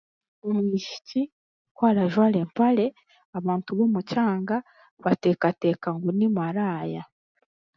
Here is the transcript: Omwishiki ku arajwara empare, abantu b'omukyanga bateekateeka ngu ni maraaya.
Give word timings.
Omwishiki 0.47 1.21
ku 1.75 1.81
arajwara 1.89 2.37
empare, 2.45 2.85
abantu 3.37 3.69
b'omukyanga 3.77 4.57
bateekateeka 5.03 5.87
ngu 5.95 6.09
ni 6.17 6.27
maraaya. 6.35 7.03